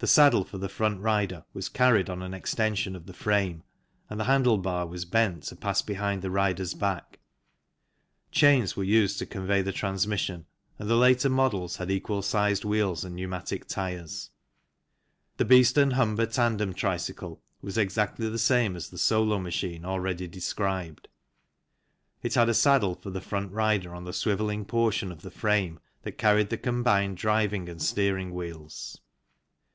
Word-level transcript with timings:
The 0.00 0.06
saddle 0.06 0.44
for 0.44 0.58
the 0.58 0.68
front 0.68 1.00
rider 1.00 1.44
was 1.52 1.68
carried 1.68 2.08
on 2.08 2.22
an 2.22 2.32
extension 2.32 2.94
of 2.94 3.06
the 3.06 3.12
frame 3.12 3.64
and 4.08 4.20
the 4.20 4.26
handle 4.30 4.56
bar 4.58 4.86
was 4.86 5.04
bent 5.04 5.42
to 5.48 5.56
pass 5.56 5.82
behind 5.82 6.22
the 6.22 6.30
rider's 6.30 6.72
back. 6.72 7.18
Chains 8.30 8.76
were 8.76 8.84
used 8.84 9.18
to 9.18 9.26
convey 9.26 9.60
the 9.60 9.72
transmission 9.72 10.46
THE 10.76 10.84
TRICYCLE 10.84 10.92
ERA 10.92 10.98
23 11.00 11.02
and 11.02 11.02
the 11.02 11.02
later 11.02 11.30
models 11.34 11.76
had 11.78 11.90
equal 11.90 12.22
sized 12.22 12.64
wheels 12.64 13.02
and 13.04 13.16
pneu 13.18 13.26
matic 13.26 13.64
tyres. 13.66 14.30
The 15.36 15.44
Beeston 15.44 15.90
Humber 15.90 16.26
tandem 16.26 16.74
tricycle 16.74 17.42
was 17.60 17.76
exactly 17.76 18.28
the 18.28 18.38
same 18.38 18.76
as 18.76 18.90
the 18.90 18.98
solo 18.98 19.40
machine 19.40 19.84
already 19.84 20.28
described; 20.28 21.08
it 22.22 22.34
had 22.34 22.48
a 22.48 22.54
saddle 22.54 22.94
for 22.94 23.10
the 23.10 23.20
front 23.20 23.50
rider 23.50 23.92
on 23.96 24.04
the 24.04 24.12
swivelling 24.12 24.64
portion 24.64 25.10
of 25.10 25.22
the 25.22 25.32
frame 25.32 25.80
that 26.02 26.18
carried 26.18 26.50
the 26.50 26.56
combined 26.56 27.16
FIG. 27.18 27.20
12 27.20 27.20
driving 27.22 27.68
and 27.68 27.82
steering 27.82 28.32
wheels. 28.32 29.00